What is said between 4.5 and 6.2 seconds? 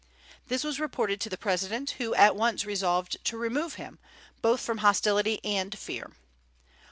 from hostility and fear.